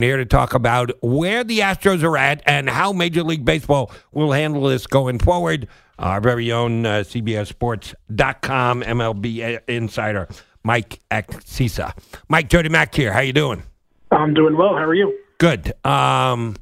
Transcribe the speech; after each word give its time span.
Here 0.00 0.16
to 0.16 0.24
talk 0.24 0.54
about 0.54 0.92
where 1.02 1.42
the 1.42 1.58
Astros 1.58 2.04
are 2.04 2.16
at 2.16 2.40
and 2.46 2.70
how 2.70 2.92
Major 2.92 3.24
League 3.24 3.44
Baseball 3.44 3.90
will 4.12 4.30
handle 4.30 4.62
this 4.62 4.86
going 4.86 5.18
forward. 5.18 5.66
Our 5.98 6.20
very 6.20 6.52
own 6.52 6.86
uh, 6.86 6.98
CBSSports.com 7.00 8.82
MLB 8.82 9.60
insider, 9.66 10.28
Mike 10.62 11.00
Axisa. 11.10 11.98
Mike, 12.28 12.48
Jody 12.48 12.68
Mac 12.68 12.94
here. 12.94 13.12
How 13.12 13.18
you 13.18 13.32
doing? 13.32 13.64
I'm 14.12 14.34
doing 14.34 14.56
well. 14.56 14.76
How 14.76 14.84
are 14.84 14.94
you? 14.94 15.18
Good. 15.38 15.72
Um, 15.84 16.54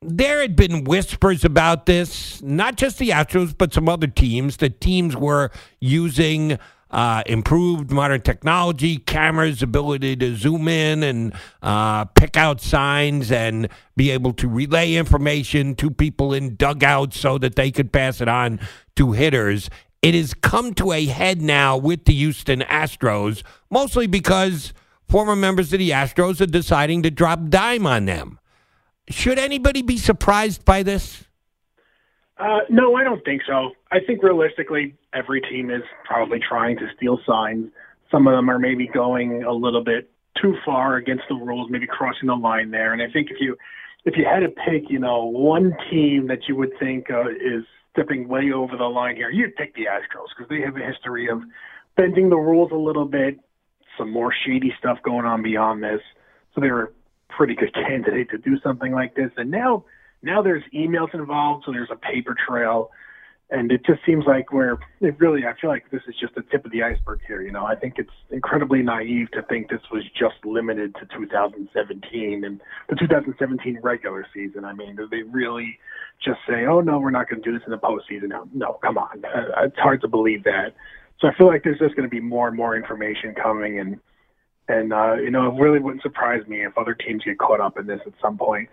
there 0.00 0.40
had 0.40 0.56
been 0.56 0.84
whispers 0.84 1.44
about 1.44 1.84
this, 1.84 2.40
not 2.40 2.76
just 2.76 2.98
the 2.98 3.10
Astros, 3.10 3.54
but 3.58 3.74
some 3.74 3.90
other 3.90 4.06
teams. 4.06 4.56
The 4.56 4.70
teams 4.70 5.14
were 5.14 5.50
using 5.80 6.58
uh, 6.90 7.22
improved 7.26 7.90
modern 7.90 8.20
technology, 8.20 8.96
cameras, 8.96 9.62
ability 9.62 10.16
to 10.16 10.34
zoom 10.36 10.68
in 10.68 11.02
and 11.02 11.34
uh, 11.62 12.04
pick 12.06 12.36
out 12.36 12.60
signs 12.60 13.30
and 13.30 13.68
be 13.96 14.10
able 14.10 14.32
to 14.32 14.48
relay 14.48 14.94
information 14.94 15.74
to 15.74 15.90
people 15.90 16.32
in 16.32 16.56
dugouts 16.56 17.18
so 17.18 17.38
that 17.38 17.56
they 17.56 17.70
could 17.70 17.92
pass 17.92 18.20
it 18.20 18.28
on 18.28 18.58
to 18.96 19.12
hitters. 19.12 19.68
It 20.00 20.14
has 20.14 20.32
come 20.32 20.74
to 20.74 20.92
a 20.92 21.06
head 21.06 21.42
now 21.42 21.76
with 21.76 22.04
the 22.04 22.14
Houston 22.14 22.60
Astros, 22.60 23.42
mostly 23.68 24.06
because 24.06 24.72
former 25.08 25.36
members 25.36 25.72
of 25.72 25.80
the 25.80 25.90
Astros 25.90 26.40
are 26.40 26.46
deciding 26.46 27.02
to 27.02 27.10
drop 27.10 27.48
dime 27.48 27.86
on 27.86 28.04
them. 28.04 28.38
Should 29.10 29.38
anybody 29.38 29.82
be 29.82 29.96
surprised 29.96 30.64
by 30.64 30.82
this? 30.82 31.24
Uh, 32.38 32.60
no, 32.70 32.94
I 32.94 33.02
don't 33.02 33.24
think 33.24 33.42
so. 33.46 33.72
I 33.90 33.98
think 34.06 34.22
realistically, 34.22 34.94
every 35.12 35.40
team 35.40 35.70
is 35.70 35.82
probably 36.04 36.38
trying 36.38 36.76
to 36.78 36.86
steal 36.96 37.18
signs. 37.26 37.70
Some 38.10 38.26
of 38.26 38.34
them 38.34 38.48
are 38.48 38.58
maybe 38.58 38.86
going 38.86 39.42
a 39.42 39.52
little 39.52 39.82
bit 39.82 40.10
too 40.40 40.54
far 40.64 40.96
against 40.96 41.24
the 41.28 41.34
rules, 41.34 41.68
maybe 41.70 41.86
crossing 41.86 42.28
the 42.28 42.34
line 42.34 42.70
there. 42.70 42.92
And 42.92 43.02
I 43.02 43.10
think 43.10 43.30
if 43.30 43.38
you 43.40 43.56
if 44.04 44.16
you 44.16 44.24
had 44.24 44.40
to 44.40 44.48
pick, 44.48 44.88
you 44.88 45.00
know, 45.00 45.24
one 45.24 45.76
team 45.90 46.28
that 46.28 46.48
you 46.48 46.54
would 46.56 46.70
think 46.78 47.10
uh, 47.10 47.28
is 47.28 47.64
stepping 47.92 48.28
way 48.28 48.52
over 48.54 48.76
the 48.76 48.84
line 48.84 49.16
here, 49.16 49.30
you'd 49.30 49.56
pick 49.56 49.74
the 49.74 49.86
Astros 49.86 50.28
because 50.36 50.48
they 50.48 50.60
have 50.60 50.76
a 50.76 50.86
history 50.86 51.28
of 51.28 51.42
bending 51.96 52.30
the 52.30 52.36
rules 52.36 52.70
a 52.70 52.76
little 52.76 53.04
bit, 53.04 53.38
some 53.98 54.10
more 54.12 54.32
shady 54.46 54.72
stuff 54.78 54.98
going 55.02 55.26
on 55.26 55.42
beyond 55.42 55.82
this. 55.82 56.00
So 56.54 56.60
they're 56.60 56.84
a 56.84 56.88
pretty 57.28 57.56
good 57.56 57.74
candidate 57.74 58.30
to 58.30 58.38
do 58.38 58.58
something 58.60 58.92
like 58.92 59.16
this. 59.16 59.30
And 59.36 59.50
now 59.50 59.84
now 60.22 60.42
there's 60.42 60.62
emails 60.74 61.14
involved, 61.14 61.64
so 61.66 61.72
there's 61.72 61.90
a 61.90 61.96
paper 61.96 62.34
trail, 62.46 62.90
and 63.50 63.72
it 63.72 63.84
just 63.86 64.00
seems 64.04 64.24
like 64.26 64.52
we're 64.52 64.76
it 65.00 65.18
really. 65.18 65.46
I 65.46 65.58
feel 65.58 65.70
like 65.70 65.90
this 65.90 66.02
is 66.06 66.14
just 66.20 66.34
the 66.34 66.42
tip 66.50 66.64
of 66.66 66.72
the 66.72 66.82
iceberg 66.82 67.20
here. 67.26 67.40
You 67.40 67.52
know, 67.52 67.64
I 67.64 67.76
think 67.76 67.94
it's 67.96 68.10
incredibly 68.30 68.82
naive 68.82 69.30
to 69.32 69.42
think 69.42 69.70
this 69.70 69.80
was 69.90 70.02
just 70.18 70.44
limited 70.44 70.94
to 70.96 71.06
2017 71.16 72.44
and 72.44 72.60
the 72.88 72.96
2017 72.96 73.78
regular 73.82 74.26
season. 74.34 74.64
I 74.64 74.74
mean, 74.74 74.96
do 74.96 75.08
they 75.08 75.22
really 75.22 75.78
just 76.22 76.40
say, 76.48 76.66
"Oh 76.66 76.80
no, 76.80 76.98
we're 76.98 77.10
not 77.10 77.30
going 77.30 77.42
to 77.42 77.50
do 77.50 77.56
this 77.56 77.64
in 77.64 77.70
the 77.70 77.78
postseason"? 77.78 78.28
No, 78.28 78.48
no, 78.52 78.78
come 78.82 78.98
on, 78.98 79.24
uh, 79.24 79.64
it's 79.64 79.78
hard 79.78 80.02
to 80.02 80.08
believe 80.08 80.44
that. 80.44 80.74
So 81.20 81.26
I 81.26 81.34
feel 81.34 81.46
like 81.46 81.64
there's 81.64 81.78
just 81.78 81.96
going 81.96 82.08
to 82.08 82.14
be 82.14 82.20
more 82.20 82.48
and 82.48 82.56
more 82.56 82.76
information 82.76 83.34
coming, 83.34 83.78
and 83.78 83.98
and 84.68 84.92
uh, 84.92 85.14
you 85.14 85.30
know, 85.30 85.48
it 85.48 85.60
really 85.60 85.78
wouldn't 85.78 86.02
surprise 86.02 86.46
me 86.46 86.64
if 86.64 86.76
other 86.76 86.94
teams 86.94 87.24
get 87.24 87.38
caught 87.38 87.60
up 87.60 87.78
in 87.78 87.86
this 87.86 88.00
at 88.06 88.12
some 88.20 88.36
point. 88.36 88.68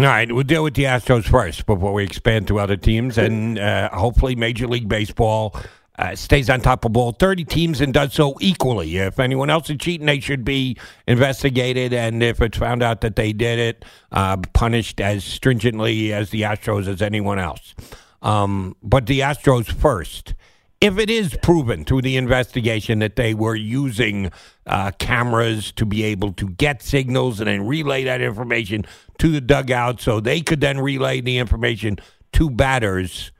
All 0.00 0.06
right, 0.06 0.32
we'll 0.32 0.44
deal 0.44 0.64
with 0.64 0.72
the 0.72 0.84
Astros 0.84 1.24
first 1.24 1.66
before 1.66 1.92
we 1.92 2.04
expand 2.04 2.48
to 2.48 2.58
other 2.58 2.78
teams, 2.78 3.18
and 3.18 3.58
uh, 3.58 3.90
hopefully 3.90 4.34
Major 4.34 4.66
League 4.66 4.88
Baseball 4.88 5.54
uh, 5.98 6.14
stays 6.14 6.48
on 6.48 6.62
top 6.62 6.86
of 6.86 6.96
all 6.96 7.12
30 7.12 7.44
teams 7.44 7.82
and 7.82 7.92
does 7.92 8.14
so 8.14 8.34
equally. 8.40 8.96
If 8.96 9.20
anyone 9.20 9.50
else 9.50 9.68
is 9.68 9.76
cheating, 9.76 10.06
they 10.06 10.18
should 10.18 10.42
be 10.42 10.78
investigated, 11.06 11.92
and 11.92 12.22
if 12.22 12.40
it's 12.40 12.56
found 12.56 12.82
out 12.82 13.02
that 13.02 13.16
they 13.16 13.34
did 13.34 13.58
it, 13.58 13.84
uh, 14.10 14.38
punished 14.54 15.02
as 15.02 15.22
stringently 15.22 16.14
as 16.14 16.30
the 16.30 16.42
Astros 16.42 16.88
as 16.88 17.02
anyone 17.02 17.38
else. 17.38 17.74
Um, 18.22 18.76
but 18.82 19.04
the 19.04 19.20
Astros 19.20 19.70
first 19.70 20.32
if 20.80 20.98
it 20.98 21.10
is 21.10 21.36
proven 21.42 21.84
through 21.84 22.00
the 22.02 22.16
investigation 22.16 23.00
that 23.00 23.16
they 23.16 23.34
were 23.34 23.54
using 23.54 24.30
uh, 24.66 24.90
cameras 24.98 25.72
to 25.72 25.84
be 25.84 26.02
able 26.04 26.32
to 26.32 26.48
get 26.48 26.82
signals 26.82 27.38
and 27.38 27.48
then 27.48 27.66
relay 27.66 28.04
that 28.04 28.22
information 28.22 28.86
to 29.18 29.28
the 29.28 29.40
dugout 29.40 30.00
so 30.00 30.20
they 30.20 30.40
could 30.40 30.60
then 30.60 30.80
relay 30.80 31.20
the 31.20 31.36
information 31.36 31.98
to 32.32 32.48
batters, 32.48 33.30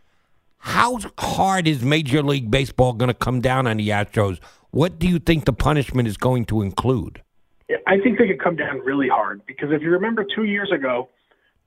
how 0.58 0.98
hard 1.18 1.66
is 1.66 1.82
Major 1.82 2.22
League 2.22 2.50
Baseball 2.50 2.92
going 2.92 3.08
to 3.08 3.14
come 3.14 3.40
down 3.40 3.66
on 3.66 3.78
the 3.78 3.88
Astros? 3.88 4.38
What 4.70 4.98
do 4.98 5.08
you 5.08 5.18
think 5.18 5.46
the 5.46 5.54
punishment 5.54 6.06
is 6.06 6.18
going 6.18 6.44
to 6.46 6.60
include? 6.60 7.22
I 7.86 7.98
think 7.98 8.18
they 8.18 8.26
could 8.26 8.42
come 8.42 8.56
down 8.56 8.80
really 8.80 9.08
hard 9.08 9.46
because 9.46 9.70
if 9.72 9.80
you 9.80 9.90
remember 9.90 10.26
two 10.36 10.44
years 10.44 10.70
ago, 10.70 11.08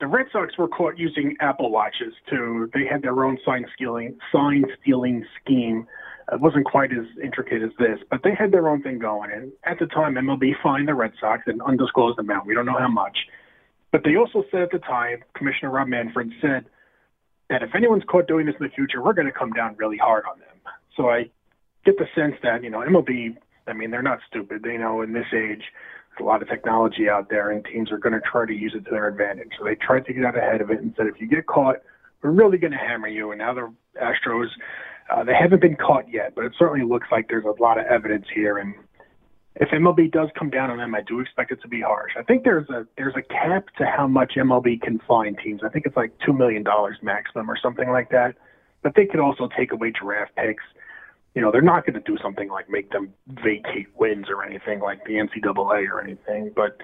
the 0.03 0.07
Red 0.07 0.25
Sox 0.33 0.57
were 0.57 0.67
caught 0.67 0.97
using 0.97 1.37
Apple 1.39 1.71
Watches 1.71 2.13
too. 2.29 2.69
They 2.73 2.85
had 2.85 3.01
their 3.01 3.23
own 3.23 3.37
sign 3.45 3.65
stealing 3.73 4.17
sign 4.33 4.65
stealing 4.81 5.25
scheme. 5.39 5.87
It 6.29 6.41
wasn't 6.41 6.65
quite 6.65 6.91
as 6.91 7.05
intricate 7.23 7.63
as 7.63 7.69
this, 7.79 7.99
but 8.11 8.19
they 8.21 8.35
had 8.35 8.51
their 8.51 8.67
own 8.67 8.83
thing 8.83 8.99
going. 8.99 9.31
And 9.31 9.53
at 9.63 9.79
the 9.79 9.85
time, 9.85 10.15
MLB 10.15 10.55
fined 10.61 10.89
the 10.89 10.93
Red 10.93 11.13
Sox 11.21 11.43
an 11.45 11.61
undisclosed 11.61 12.19
amount. 12.19 12.47
We 12.47 12.53
don't 12.53 12.65
know 12.65 12.77
how 12.77 12.89
much. 12.89 13.17
But 13.93 14.01
they 14.03 14.17
also 14.17 14.43
said 14.51 14.63
at 14.63 14.71
the 14.71 14.79
time, 14.79 15.23
Commissioner 15.37 15.71
Rob 15.71 15.87
Manfred 15.87 16.33
said 16.41 16.65
that 17.49 17.63
if 17.63 17.73
anyone's 17.73 18.03
caught 18.03 18.27
doing 18.27 18.45
this 18.45 18.55
in 18.59 18.65
the 18.65 18.73
future, 18.73 19.01
we're 19.01 19.13
going 19.13 19.27
to 19.27 19.31
come 19.31 19.53
down 19.53 19.73
really 19.77 19.97
hard 19.97 20.25
on 20.29 20.37
them. 20.37 20.73
So 20.97 21.11
I 21.11 21.29
get 21.85 21.97
the 21.97 22.07
sense 22.13 22.35
that, 22.43 22.61
you 22.61 22.69
know, 22.69 22.79
MLB, 22.79 23.37
I 23.67 23.71
mean, 23.71 23.89
they're 23.89 24.01
not 24.01 24.19
stupid. 24.27 24.63
They 24.63 24.75
know 24.75 25.01
in 25.01 25.13
this 25.13 25.27
age, 25.33 25.63
a 26.19 26.23
lot 26.23 26.41
of 26.41 26.49
technology 26.49 27.09
out 27.09 27.29
there, 27.29 27.51
and 27.51 27.65
teams 27.65 27.91
are 27.91 27.97
going 27.97 28.13
to 28.13 28.21
try 28.21 28.45
to 28.45 28.53
use 28.53 28.73
it 28.75 28.85
to 28.85 28.91
their 28.91 29.07
advantage. 29.07 29.51
So 29.57 29.65
they 29.65 29.75
tried 29.75 30.05
to 30.05 30.13
get 30.13 30.25
out 30.25 30.37
ahead 30.37 30.61
of 30.61 30.69
it 30.71 30.79
and 30.79 30.93
said, 30.97 31.07
if 31.07 31.19
you 31.19 31.27
get 31.27 31.45
caught, 31.47 31.77
we're 32.21 32.31
really 32.31 32.57
going 32.57 32.71
to 32.71 32.77
hammer 32.77 33.07
you. 33.07 33.31
And 33.31 33.39
now 33.39 33.53
the 33.53 33.73
Astros, 34.01 34.47
uh, 35.13 35.23
they 35.23 35.33
haven't 35.33 35.61
been 35.61 35.75
caught 35.75 36.11
yet, 36.11 36.33
but 36.35 36.45
it 36.45 36.53
certainly 36.57 36.85
looks 36.85 37.07
like 37.11 37.27
there's 37.27 37.45
a 37.45 37.61
lot 37.61 37.77
of 37.77 37.85
evidence 37.85 38.25
here. 38.33 38.57
And 38.57 38.73
if 39.55 39.69
MLB 39.69 40.11
does 40.11 40.29
come 40.37 40.49
down 40.49 40.71
on 40.71 40.77
them, 40.77 40.95
I 40.95 41.01
do 41.01 41.19
expect 41.19 41.51
it 41.51 41.61
to 41.61 41.67
be 41.67 41.81
harsh. 41.81 42.13
I 42.17 42.23
think 42.23 42.43
there's 42.43 42.67
a 42.69 42.87
there's 42.97 43.15
a 43.15 43.21
cap 43.21 43.67
to 43.77 43.85
how 43.85 44.07
much 44.07 44.33
MLB 44.35 44.81
can 44.81 44.99
fine 45.07 45.35
teams. 45.43 45.61
I 45.63 45.69
think 45.69 45.85
it's 45.85 45.97
like 45.97 46.11
two 46.25 46.33
million 46.33 46.63
dollars 46.63 46.97
maximum 47.01 47.51
or 47.51 47.57
something 47.61 47.89
like 47.89 48.09
that. 48.09 48.35
But 48.81 48.95
they 48.95 49.05
could 49.05 49.19
also 49.19 49.47
take 49.55 49.71
away 49.71 49.91
draft 49.91 50.35
picks 50.35 50.63
you 51.35 51.41
know, 51.41 51.51
they're 51.51 51.61
not 51.61 51.85
going 51.85 51.95
to 51.95 51.99
do 51.99 52.17
something 52.21 52.49
like 52.49 52.69
make 52.69 52.91
them 52.91 53.13
vacate 53.27 53.87
wins 53.95 54.27
or 54.29 54.43
anything 54.43 54.79
like 54.79 55.03
the 55.05 55.13
NCAA 55.13 55.89
or 55.89 56.01
anything. 56.01 56.51
But 56.55 56.77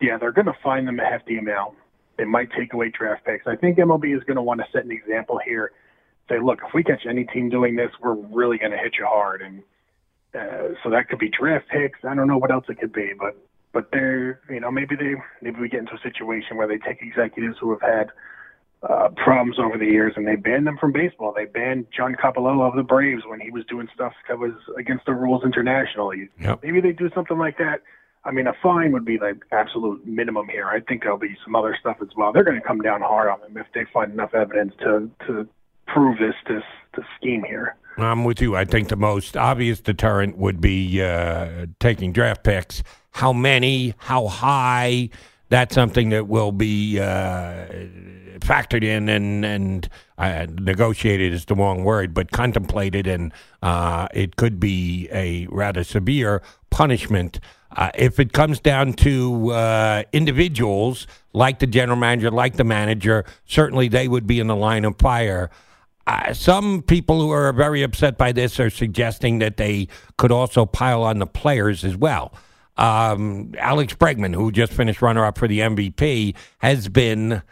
yeah, 0.00 0.16
they're 0.18 0.32
going 0.32 0.46
to 0.46 0.56
find 0.62 0.86
them 0.86 1.00
a 1.00 1.04
hefty 1.04 1.38
amount. 1.38 1.74
They 2.16 2.24
might 2.24 2.50
take 2.56 2.72
away 2.72 2.90
draft 2.90 3.24
picks. 3.24 3.46
I 3.46 3.56
think 3.56 3.78
MLB 3.78 4.16
is 4.16 4.22
going 4.24 4.36
to 4.36 4.42
want 4.42 4.60
to 4.60 4.66
set 4.72 4.84
an 4.84 4.92
example 4.92 5.40
here. 5.44 5.72
Say, 6.28 6.38
look, 6.40 6.60
if 6.66 6.72
we 6.74 6.84
catch 6.84 7.06
any 7.08 7.24
team 7.24 7.48
doing 7.48 7.74
this, 7.74 7.90
we're 8.00 8.14
really 8.14 8.58
going 8.58 8.70
to 8.72 8.78
hit 8.78 8.94
you 8.98 9.06
hard. 9.06 9.42
And 9.42 9.62
uh, 10.34 10.74
so 10.82 10.90
that 10.90 11.08
could 11.08 11.18
be 11.18 11.28
draft 11.28 11.66
picks. 11.68 11.98
I 12.04 12.14
don't 12.14 12.28
know 12.28 12.38
what 12.38 12.52
else 12.52 12.66
it 12.68 12.78
could 12.78 12.92
be, 12.92 13.12
but 13.18 13.36
but 13.72 13.88
they're 13.92 14.40
you 14.48 14.60
know 14.60 14.70
maybe 14.70 14.96
they 14.96 15.14
maybe 15.40 15.60
we 15.60 15.68
get 15.68 15.80
into 15.80 15.94
a 15.94 16.00
situation 16.02 16.56
where 16.56 16.68
they 16.68 16.78
take 16.78 17.02
executives 17.02 17.56
who 17.60 17.70
have 17.70 17.80
had 17.80 18.10
uh, 18.88 19.08
problems 19.16 19.58
over 19.58 19.76
the 19.76 19.84
years, 19.84 20.14
and 20.16 20.26
they 20.26 20.36
banned 20.36 20.66
them 20.66 20.78
from 20.78 20.92
baseball. 20.92 21.34
They 21.36 21.44
banned 21.44 21.86
John 21.94 22.14
Coppolella 22.14 22.68
of 22.68 22.76
the 22.76 22.82
Braves 22.82 23.22
when 23.26 23.40
he 23.40 23.50
was 23.50 23.64
doing 23.66 23.88
stuff 23.94 24.14
that 24.28 24.38
was 24.38 24.52
against 24.78 25.06
the 25.06 25.12
rules 25.12 25.44
internationally. 25.44 26.30
Yep. 26.40 26.60
Maybe 26.62 26.80
they 26.80 26.92
do 26.92 27.10
something 27.14 27.36
like 27.38 27.58
that. 27.58 27.82
I 28.24 28.30
mean, 28.32 28.46
a 28.46 28.52
fine 28.62 28.92
would 28.92 29.04
be 29.04 29.16
the 29.16 29.38
absolute 29.50 30.06
minimum 30.06 30.48
here. 30.48 30.66
I 30.66 30.80
think 30.80 31.02
there'll 31.02 31.18
be 31.18 31.36
some 31.44 31.54
other 31.54 31.76
stuff 31.78 31.98
as 32.02 32.08
well. 32.16 32.32
They're 32.32 32.44
going 32.44 32.60
to 32.60 32.66
come 32.66 32.80
down 32.80 33.00
hard 33.00 33.28
on 33.28 33.40
them 33.40 33.56
if 33.56 33.66
they 33.74 33.84
find 33.92 34.12
enough 34.12 34.34
evidence 34.34 34.74
to 34.80 35.10
to 35.26 35.48
prove 35.86 36.18
this 36.18 36.34
this 36.46 36.62
this 36.96 37.06
scheme 37.16 37.44
here. 37.44 37.76
I'm 37.98 38.24
with 38.24 38.40
you. 38.40 38.56
I 38.56 38.64
think 38.64 38.88
the 38.88 38.96
most 38.96 39.36
obvious 39.36 39.80
deterrent 39.80 40.38
would 40.38 40.60
be 40.60 41.02
uh, 41.02 41.66
taking 41.80 42.12
draft 42.12 42.44
picks. 42.44 42.82
How 43.12 43.32
many? 43.32 43.94
How 43.98 44.28
high? 44.28 45.10
That's 45.50 45.74
something 45.74 46.08
that 46.10 46.26
will 46.28 46.52
be 46.52 46.98
uh, 46.98 47.66
factored 48.38 48.82
in 48.82 49.08
and 49.08 49.44
and 49.44 49.88
uh, 50.16 50.46
negotiated 50.58 51.32
is 51.32 51.44
the 51.44 51.54
wrong 51.54 51.84
word, 51.84 52.14
but 52.14 52.30
contemplated, 52.30 53.06
and 53.06 53.32
uh, 53.62 54.08
it 54.14 54.36
could 54.36 54.58
be 54.58 55.08
a 55.12 55.46
rather 55.50 55.84
severe 55.84 56.42
punishment. 56.70 57.40
Uh, 57.76 57.90
if 57.94 58.18
it 58.18 58.32
comes 58.32 58.58
down 58.58 58.92
to 58.92 59.50
uh, 59.52 60.02
individuals 60.12 61.06
like 61.32 61.60
the 61.60 61.66
general 61.66 61.96
manager, 61.96 62.30
like 62.30 62.56
the 62.56 62.64
manager, 62.64 63.24
certainly 63.46 63.88
they 63.88 64.08
would 64.08 64.26
be 64.26 64.40
in 64.40 64.48
the 64.48 64.56
line 64.56 64.84
of 64.84 64.98
fire. 64.98 65.50
Uh, 66.06 66.32
some 66.32 66.82
people 66.82 67.20
who 67.20 67.30
are 67.30 67.52
very 67.52 67.82
upset 67.82 68.18
by 68.18 68.32
this 68.32 68.58
are 68.58 68.70
suggesting 68.70 69.38
that 69.38 69.56
they 69.56 69.86
could 70.16 70.32
also 70.32 70.66
pile 70.66 71.04
on 71.04 71.18
the 71.20 71.26
players 71.26 71.84
as 71.84 71.96
well. 71.96 72.32
Um, 72.80 73.52
Alex 73.58 73.94
Bregman, 73.94 74.34
who 74.34 74.50
just 74.50 74.72
finished 74.72 75.02
runner 75.02 75.24
up 75.24 75.36
for 75.36 75.46
the 75.46 75.60
MVP, 75.60 76.34
has 76.58 76.88
been 76.88 77.42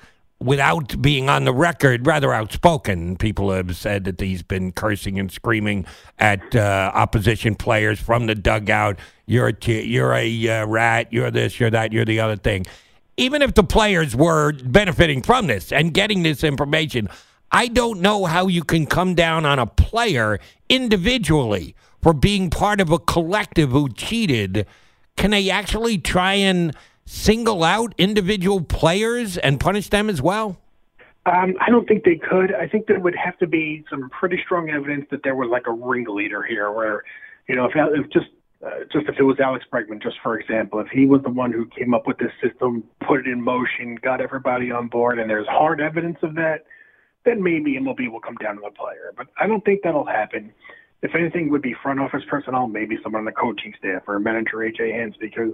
without 0.41 1.01
being 1.03 1.29
on 1.29 1.45
the 1.45 1.53
record, 1.53 2.07
rather 2.07 2.33
outspoken. 2.33 3.17
People 3.17 3.51
have 3.51 3.77
said 3.77 4.05
that 4.05 4.21
he's 4.21 4.43
been 4.43 4.73
cursing 4.73 5.19
and 5.19 5.31
screaming 5.31 5.85
at 6.19 6.57
uh, 6.57 6.91
opposition 6.95 7.55
players 7.55 8.01
from 8.01 8.27
the 8.27 8.35
dugout. 8.35 8.99
You're 9.27 9.49
a 9.49 9.53
t- 9.53 9.83
you're 9.85 10.15
a 10.15 10.49
uh, 10.49 10.67
rat. 10.67 11.13
You're 11.13 11.31
this. 11.31 11.61
You're 11.61 11.71
that. 11.71 11.93
You're 11.93 12.07
the 12.07 12.21
other 12.21 12.37
thing. 12.37 12.65
Even 13.19 13.43
if 13.43 13.55
the 13.55 13.65
players 13.65 14.17
were 14.17 14.53
benefiting 14.53 15.23
from 15.23 15.49
this 15.49 15.73
and 15.73 15.93
getting 15.93 16.23
this 16.23 16.43
information, 16.43 17.09
I 17.53 17.69
don't 17.69 18.01
know 18.01 18.25
how 18.25 18.47
you 18.47 18.63
can 18.63 18.87
come 18.87 19.15
down 19.15 19.45
on 19.45 19.59
a 19.59 19.67
player 19.67 20.39
individually 20.71 21.75
for 22.01 22.15
being 22.15 22.49
part 22.49 22.81
of 22.81 22.91
a 22.91 22.99
collective 22.99 23.71
who 23.71 23.89
cheated. 23.91 24.67
Can 25.19 25.33
they 25.33 25.51
actually 25.51 25.99
try 25.99 26.35
and 26.35 26.75
single 27.05 27.65
out 27.65 27.93
individual 27.99 28.61
players 28.63 29.37
and 29.37 29.59
punish 29.59 29.89
them 29.89 30.09
as 30.09 30.23
well? 30.23 30.59
Um, 31.27 31.57
I 31.61 31.71
don't 31.71 31.87
think 31.87 32.05
they 32.05 32.17
could. 32.17 32.55
I 32.55 32.69
think 32.69 32.87
there 32.87 33.01
would 33.01 33.17
have 33.17 33.37
to 33.39 33.47
be 33.47 33.85
some 33.91 34.09
pretty 34.11 34.41
strong 34.45 34.71
evidence 34.71 35.07
that 35.11 35.25
there 35.25 35.35
was 35.35 35.51
like 35.51 35.67
a 35.67 35.73
ringleader 35.73 36.43
here, 36.45 36.71
where 36.71 37.03
you 37.49 37.57
know, 37.57 37.67
if, 37.67 37.73
if 37.75 38.11
just 38.11 38.29
uh, 38.65 38.85
just 38.93 39.09
if 39.09 39.17
it 39.19 39.25
was 39.25 39.39
Alex 39.41 39.65
Bregman, 39.71 40.01
just 40.01 40.17
for 40.23 40.39
example, 40.39 40.79
if 40.79 40.89
he 40.89 41.05
was 41.05 41.21
the 41.23 41.31
one 41.31 41.53
who 41.53 41.67
came 41.67 41.95
up 41.95 42.07
with 42.07 42.19
this 42.19 42.33
system, 42.41 42.85
put 43.07 43.21
it 43.21 43.27
in 43.27 43.43
motion, 43.43 43.99
got 44.01 44.21
everybody 44.21 44.71
on 44.71 44.87
board, 44.87 45.19
and 45.19 45.29
there's 45.29 45.49
hard 45.49 45.81
evidence 45.81 46.19
of 46.23 46.37
that, 46.37 46.65
then 47.25 47.43
maybe 47.43 47.77
MLB 47.77 48.11
will 48.11 48.21
come 48.21 48.37
down 48.37 48.55
to 48.55 48.63
the 48.65 48.71
player. 48.71 49.13
But 49.17 49.27
I 49.39 49.49
don't 49.49 49.65
think 49.65 49.83
that'll 49.83 50.07
happen. 50.07 50.53
If 51.03 51.15
anything, 51.15 51.51
would 51.51 51.63
be 51.63 51.75
front 51.81 52.01
office 52.01 52.23
personnel, 52.29 52.67
maybe 52.67 52.99
someone 53.03 53.21
on 53.21 53.25
the 53.25 53.33
coaching 53.33 53.73
staff 53.79 54.03
or 54.07 54.19
manager 54.19 54.57
AJ 54.57 54.93
Hinch, 54.93 55.17
because 55.21 55.53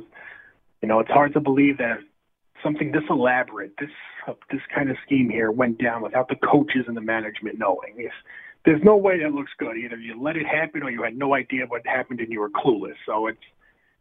you 0.81 0.89
know, 0.89 1.01
it's 1.01 1.11
hard 1.11 1.33
to 1.35 1.41
believe 1.41 1.79
that 1.79 1.99
something 2.63 2.93
this 2.93 3.05
elaborate, 3.09 3.73
this 3.79 3.91
this 4.51 4.61
kind 4.75 4.91
of 4.91 4.97
scheme 5.05 5.29
here 5.29 5.51
went 5.51 5.79
down 5.79 6.03
without 6.03 6.29
the 6.29 6.37
coaches 6.37 6.85
and 6.87 6.97
the 6.97 7.01
management 7.01 7.59
knowing. 7.59 8.09
There's 8.65 8.83
no 8.83 8.97
way 8.97 9.23
that 9.23 9.33
looks 9.33 9.53
good. 9.59 9.77
Either 9.77 9.97
you 9.97 10.21
let 10.21 10.37
it 10.37 10.47
happen 10.47 10.83
or 10.83 10.91
you 10.91 11.03
had 11.03 11.17
no 11.17 11.35
idea 11.35 11.67
what 11.69 11.87
happened 11.87 12.21
and 12.21 12.33
you 12.33 12.41
were 12.41 12.51
clueless. 12.51 12.97
So 13.05 13.27
it's 13.27 13.39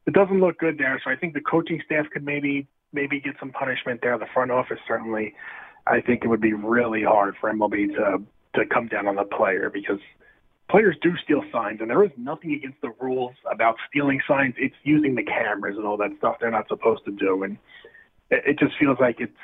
it 0.05 0.13
doesn't 0.13 0.39
look 0.39 0.57
good 0.57 0.77
there. 0.77 0.99
So 1.03 1.11
I 1.11 1.15
think 1.15 1.33
the 1.33 1.41
coaching 1.41 1.81
staff 1.85 2.05
could 2.11 2.25
maybe 2.25 2.67
maybe 2.93 3.19
get 3.19 3.35
some 3.39 3.51
punishment 3.51 3.99
there. 4.01 4.17
The 4.17 4.27
front 4.33 4.51
office 4.51 4.79
certainly. 4.87 5.35
I 5.85 5.99
think 5.99 6.23
it 6.23 6.29
would 6.29 6.41
be 6.41 6.53
really 6.53 7.03
hard 7.03 7.35
for 7.39 7.51
MLB 7.51 7.95
to 7.95 8.23
to 8.55 8.65
come 8.65 8.87
down 8.87 9.07
on 9.07 9.15
the 9.15 9.23
player 9.23 9.69
because 9.69 9.99
players 10.73 10.97
do 11.03 11.13
steal 11.23 11.43
signs, 11.51 11.81
and 11.81 11.89
there 11.89 12.03
is 12.03 12.09
nothing 12.17 12.51
against 12.51 12.81
the 12.81 12.91
rules 12.99 13.35
about 13.51 13.75
stealing 13.87 14.19
signs. 14.27 14.55
It's 14.57 14.75
using 14.83 15.13
the 15.13 15.21
cameras 15.21 15.77
and 15.77 15.85
all 15.85 15.97
that 15.97 16.09
stuff 16.17 16.37
they're 16.41 16.49
not 16.49 16.67
supposed 16.67 17.05
to 17.05 17.11
do, 17.11 17.43
and 17.43 17.59
it, 18.31 18.43
it 18.47 18.59
just 18.59 18.73
feels 18.79 18.97
like 18.99 19.17
it's 19.19 19.37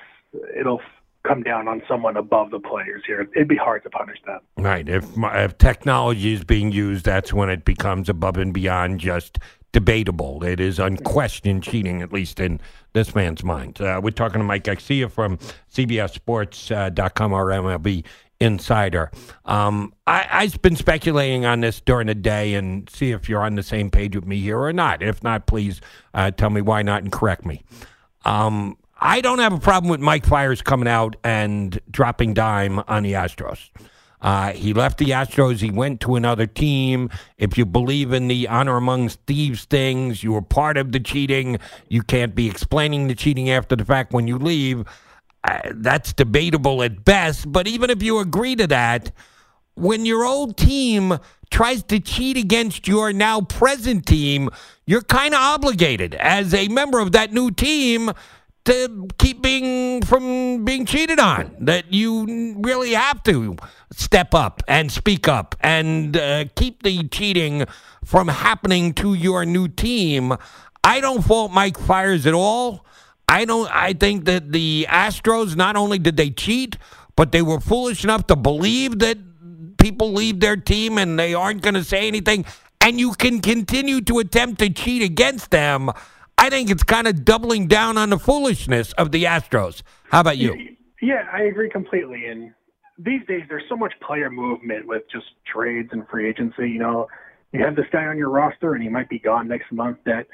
it'll 0.59 0.81
come 1.27 1.43
down 1.43 1.67
on 1.67 1.83
someone 1.87 2.17
above 2.17 2.49
the 2.49 2.59
players 2.59 3.03
here. 3.05 3.29
It'd 3.35 3.47
be 3.47 3.55
hard 3.55 3.83
to 3.83 3.91
punish 3.91 4.17
them. 4.25 4.39
Right. 4.57 4.89
If 4.89 5.05
if 5.15 5.57
technology 5.59 6.33
is 6.33 6.43
being 6.43 6.71
used, 6.71 7.05
that's 7.05 7.31
when 7.31 7.51
it 7.51 7.63
becomes 7.63 8.09
above 8.09 8.37
and 8.37 8.51
beyond 8.51 8.99
just 8.99 9.37
debatable. 9.71 10.43
It 10.43 10.59
is 10.59 10.79
unquestioned 10.79 11.61
cheating, 11.61 12.01
at 12.01 12.11
least 12.11 12.39
in 12.39 12.59
this 12.93 13.13
man's 13.13 13.43
mind. 13.43 13.79
Uh, 13.79 14.01
we're 14.03 14.09
talking 14.09 14.39
to 14.39 14.43
Mike 14.43 14.63
Axisa 14.63 15.11
from 15.11 15.37
CBSSports.com, 15.71 17.33
uh, 17.33 17.35
our 17.35 17.45
MLB 17.45 18.03
insider. 18.39 19.11
Um, 19.45 19.93
I, 20.07 20.27
I've 20.29 20.61
been 20.61 20.75
speculating 20.75 21.45
on 21.45 21.61
this 21.61 21.81
during 21.81 22.07
the 22.07 22.15
day 22.15 22.53
and 22.53 22.89
see 22.89 23.11
if 23.11 23.27
you're 23.27 23.41
on 23.41 23.55
the 23.55 23.63
same 23.63 23.91
page 23.91 24.15
with 24.15 24.25
me 24.25 24.39
here 24.39 24.59
or 24.59 24.73
not. 24.73 25.03
If 25.03 25.23
not, 25.23 25.45
please 25.45 25.81
uh, 26.13 26.31
tell 26.31 26.49
me 26.49 26.61
why 26.61 26.81
not 26.81 27.03
and 27.03 27.11
correct 27.11 27.45
me. 27.45 27.63
Um, 28.25 28.77
I 29.01 29.21
don't 29.21 29.39
have 29.39 29.53
a 29.53 29.59
problem 29.59 29.89
with 29.89 30.01
Mike 30.01 30.25
Fiers 30.25 30.61
coming 30.61 30.87
out 30.87 31.15
and 31.23 31.79
dropping 31.89 32.33
dime 32.33 32.79
on 32.87 33.03
the 33.03 33.13
Astros. 33.13 33.69
Uh, 34.21 34.51
he 34.51 34.73
left 34.73 34.97
the 34.97 35.11
Astros. 35.11 35.61
He 35.61 35.71
went 35.71 36.01
to 36.01 36.15
another 36.15 36.45
team. 36.45 37.09
If 37.37 37.57
you 37.57 37.65
believe 37.65 38.11
in 38.11 38.27
the 38.27 38.47
honor 38.49 38.75
among 38.75 39.09
thieves 39.09 39.63
things, 39.65 40.23
you 40.23 40.33
were 40.33 40.41
part 40.41 40.75
of 40.77 40.91
the 40.91 40.99
cheating. 40.99 41.59
You 41.87 42.03
can't 42.03 42.35
be 42.35 42.49
explaining 42.49 43.07
the 43.07 43.15
cheating 43.15 43.49
after 43.49 43.77
the 43.77 43.85
fact 43.85 44.11
when 44.11 44.27
you 44.27 44.37
leave. 44.37 44.83
Uh, 45.43 45.71
that's 45.75 46.13
debatable 46.13 46.83
at 46.83 47.05
best. 47.05 47.51
But 47.51 47.67
even 47.67 47.89
if 47.89 48.03
you 48.03 48.19
agree 48.19 48.55
to 48.57 48.67
that, 48.67 49.11
when 49.75 50.05
your 50.05 50.25
old 50.25 50.57
team 50.57 51.17
tries 51.49 51.83
to 51.83 51.99
cheat 51.99 52.37
against 52.37 52.87
your 52.87 53.13
now 53.13 53.41
present 53.41 54.05
team, 54.05 54.49
you're 54.85 55.01
kind 55.01 55.33
of 55.33 55.39
obligated 55.39 56.13
as 56.15 56.53
a 56.53 56.67
member 56.67 56.99
of 56.99 57.13
that 57.13 57.31
new 57.31 57.51
team 57.51 58.11
to 58.65 59.07
keep 59.17 59.41
being 59.41 60.01
from 60.01 60.65
being 60.65 60.85
cheated 60.85 61.19
on. 61.19 61.55
That 61.59 61.91
you 61.93 62.55
really 62.59 62.93
have 62.93 63.23
to 63.23 63.55
step 63.91 64.33
up 64.33 64.61
and 64.67 64.91
speak 64.91 65.27
up 65.27 65.55
and 65.61 66.15
uh, 66.15 66.45
keep 66.55 66.83
the 66.83 67.07
cheating 67.07 67.65
from 68.03 68.27
happening 68.27 68.93
to 68.95 69.13
your 69.13 69.45
new 69.45 69.67
team. 69.69 70.33
I 70.83 70.99
don't 70.99 71.23
fault 71.23 71.51
Mike 71.51 71.77
Fiers 71.79 72.25
at 72.25 72.33
all. 72.33 72.85
I 73.29 73.45
don't. 73.45 73.69
I 73.73 73.93
think 73.93 74.25
that 74.25 74.51
the 74.51 74.87
Astros 74.89 75.55
not 75.55 75.75
only 75.75 75.99
did 75.99 76.17
they 76.17 76.31
cheat, 76.31 76.77
but 77.15 77.31
they 77.31 77.43
were 77.43 77.59
foolish 77.59 78.03
enough 78.03 78.25
to 78.27 78.35
believe 78.35 78.99
that 78.99 79.17
people 79.77 80.11
leave 80.11 80.39
their 80.39 80.57
team 80.57 80.97
and 80.97 81.17
they 81.17 81.35
aren't 81.35 81.61
going 81.61 81.75
to 81.75 81.83
say 81.83 82.07
anything, 82.07 82.43
and 82.81 82.99
you 82.99 83.13
can 83.13 83.39
continue 83.39 84.01
to 84.01 84.17
attempt 84.19 84.59
to 84.59 84.69
cheat 84.69 85.03
against 85.03 85.51
them. 85.51 85.91
I 86.39 86.49
think 86.49 86.71
it's 86.71 86.83
kind 86.83 87.07
of 87.07 87.23
doubling 87.23 87.67
down 87.67 87.97
on 87.97 88.09
the 88.09 88.17
foolishness 88.17 88.93
of 88.93 89.11
the 89.11 89.25
Astros. 89.25 89.83
How 90.09 90.21
about 90.21 90.37
you? 90.37 90.55
Yeah, 91.01 91.27
I 91.31 91.43
agree 91.43 91.69
completely. 91.69 92.25
And 92.25 92.53
these 92.97 93.21
days, 93.27 93.43
there's 93.47 93.63
so 93.69 93.75
much 93.75 93.93
player 94.01 94.29
movement 94.29 94.87
with 94.87 95.03
just 95.11 95.27
trades 95.45 95.89
and 95.91 96.07
free 96.09 96.27
agency. 96.27 96.69
You 96.69 96.79
know, 96.79 97.07
you 97.51 97.63
have 97.63 97.75
this 97.75 97.85
guy 97.91 98.05
on 98.05 98.17
your 98.17 98.29
roster, 98.29 98.73
and 98.73 98.81
he 98.81 98.89
might 98.89 99.09
be 99.09 99.19
gone 99.19 99.47
next 99.47 99.71
month. 99.71 99.97
That 100.05 100.25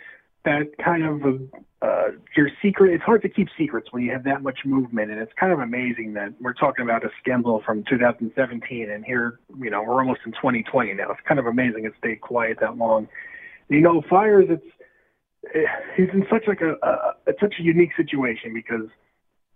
that 0.46 0.72
kind 0.84 1.04
of 1.04 1.42
uh, 1.82 2.12
your 2.36 2.50
secret. 2.62 2.94
It's 2.94 3.04
hard 3.04 3.22
to 3.24 3.30
keep 3.30 3.48
secrets 3.58 3.88
when 3.92 4.04
you 4.04 4.12
have 4.12 4.24
that 4.24 4.42
much 4.42 4.60
movement, 4.66 5.12
and 5.12 5.20
it's 5.20 5.34
kind 5.40 5.52
of 5.52 5.60
amazing 5.60 6.14
that 6.14 6.34
we're 6.40 6.54
talking 6.54 6.84
about 6.84 7.04
a 7.04 7.10
scandal 7.22 7.62
from 7.66 7.84
2017, 7.90 8.90
and 8.90 9.04
here, 9.04 9.40
you 9.60 9.70
know, 9.70 9.84
we're 9.84 10.00
almost 10.00 10.22
in 10.26 10.32
2020 10.32 10.94
now. 10.94 11.12
It's 11.12 11.20
kind 11.28 11.40
of 11.40 11.46
amazing 11.46 11.86
it 11.86 11.94
stayed 11.98 12.22
quiet 12.22 12.58
that 12.62 12.78
long. 12.78 13.08
You 13.70 13.82
know, 13.82 14.02
Fiers. 14.10 14.46
It's 14.50 14.66
eh, 15.54 15.66
he's 15.98 16.10
in 16.14 16.26
such 16.30 16.44
like 16.48 16.62
a, 16.62 16.74
a 16.82 17.14
it's 17.28 17.40
such 17.40 17.56
a 17.60 17.64
unique 17.64 17.92
situation 17.98 18.54
because 18.54 18.88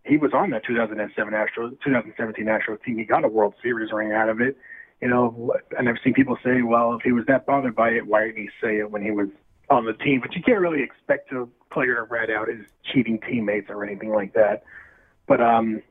he 0.04 0.18
was 0.18 0.32
on 0.34 0.50
that 0.52 0.66
2007 0.66 1.34
Astros, 1.34 1.72
2017 1.84 2.46
Astros 2.46 2.84
team. 2.84 2.98
He 2.98 3.06
got 3.06 3.24
a 3.24 3.28
World 3.28 3.54
Series 3.62 3.92
ring 3.92 4.12
out 4.12 4.30
of 4.30 4.42
it. 4.42 4.58
You 5.02 5.08
know, 5.08 5.54
and 5.78 5.88
I've 5.88 5.96
seen 6.04 6.14
people 6.14 6.38
say, 6.44 6.62
well, 6.62 6.94
if 6.94 7.04
he 7.04 7.14
was 7.14 7.26
that 7.28 7.46
bothered 7.46 7.76
by 7.76 7.90
it, 7.90 8.06
why 8.06 8.26
didn't 8.26 8.42
he 8.42 8.50
say 8.62 8.80
it 8.80 8.92
when 8.92 9.02
he 9.02 9.12
was 9.12 9.30
on 9.70 9.86
the 9.86 9.94
team, 9.94 10.20
but 10.22 10.36
you 10.36 10.42
can't 10.42 10.60
really 10.60 10.82
expect 10.82 11.32
a 11.32 11.48
player 11.72 11.96
to 11.96 12.04
rat 12.04 12.30
out 12.30 12.48
his 12.48 12.66
cheating 12.92 13.20
teammates 13.20 13.70
or 13.70 13.84
anything 13.84 14.10
like 14.10 14.34
that. 14.34 14.64
But 15.28 15.42
um, 15.42 15.82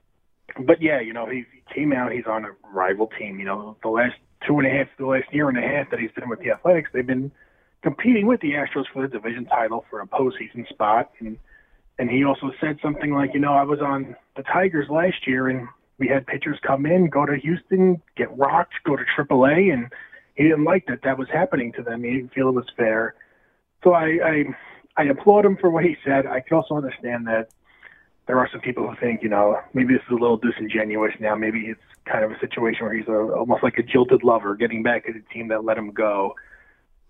but 0.61 0.82
yeah, 0.82 1.00
you 1.00 1.12
know, 1.12 1.26
he 1.26 1.44
came 1.73 1.92
out. 1.92 2.12
He's 2.12 2.26
on 2.26 2.44
a 2.44 2.50
rival 2.73 3.11
team. 3.18 3.38
You 3.38 3.44
know, 3.44 3.76
the 3.82 3.88
last 3.88 4.16
two 4.47 4.58
and 4.58 4.66
a 4.66 4.70
half, 4.70 4.88
the 4.99 5.06
last 5.06 5.32
year 5.32 5.49
and 5.49 5.58
a 5.58 5.62
half 5.62 5.90
that 5.90 6.00
he's 6.00 6.11
been 6.12 6.28
with 6.28 6.40
the 6.40 6.50
Athletics, 6.50 6.90
they've 6.92 7.06
been 7.06 7.30
competing 7.82 8.26
with 8.26 8.40
the 8.40 8.52
Astros 8.52 8.85
for 8.92 9.02
the 9.02 9.08
division 9.08 9.44
title 9.44 9.85
for 9.88 10.00
a 10.00 10.06
postseason 10.06 10.68
spot. 10.68 11.12
And 11.20 11.38
and 11.99 12.11
he 12.11 12.25
also 12.25 12.52
said 12.61 12.78
something 12.82 13.12
like, 13.12 13.35
you 13.35 13.40
know, 13.40 13.54
I 13.54 13.64
was 13.64 13.80
on 13.80 14.16
the 14.37 14.42
Tigers 14.44 14.88
last 14.88 15.26
year, 15.26 15.49
and 15.49 15.68
we 15.99 16.06
had 16.06 16.26
pitchers 16.26 16.58
come 16.64 16.87
in, 16.87 17.08
go 17.08 17.26
to 17.26 17.37
Houston, 17.37 18.00
get 18.16 18.37
rocked, 18.37 18.75
go 18.85 18.97
to 18.97 19.02
AAA, 19.16 19.73
and 19.73 19.92
he 20.37 20.44
didn't 20.44 20.64
like 20.64 20.87
that 20.87 21.02
that 21.02 21.18
was 21.18 21.28
happening 21.32 21.73
to 21.73 21.82
them. 21.82 22.04
He 22.04 22.12
didn't 22.12 22.32
feel 22.32 22.49
it 22.49 22.54
was 22.54 22.70
fair. 22.76 23.14
So 23.85 23.92
I, 23.92 24.18
I 24.25 24.44
I 24.97 25.04
applaud 25.04 25.44
him 25.44 25.56
for 25.56 25.70
what 25.70 25.85
he 25.85 25.97
said. 26.04 26.26
I 26.26 26.40
can 26.40 26.56
also 26.56 26.75
understand 26.75 27.26
that 27.28 27.50
there 28.26 28.38
are 28.38 28.49
some 28.50 28.61
people 28.61 28.88
who 28.88 28.97
think, 28.97 29.23
you 29.23 29.28
know, 29.28 29.58
maybe 29.73 29.94
this 29.94 30.02
is 30.02 30.11
a 30.11 30.20
little 30.20 30.37
disingenuous 30.37 31.14
now. 31.20 31.35
Maybe 31.35 31.61
it's 31.61 31.80
kind 32.04 32.25
of 32.25 32.32
a 32.32 32.38
situation 32.40 32.85
where 32.85 32.94
he's 32.94 33.08
a, 33.08 33.12
almost 33.12 33.62
like 33.62 33.78
a 33.78 33.82
jilted 33.82 34.25
lover 34.25 34.56
getting 34.56 34.82
back 34.82 35.04
at 35.08 35.16
a 35.16 35.20
team 35.32 35.49
that 35.49 35.64
let 35.64 35.78
him 35.78 35.92
go. 35.92 36.35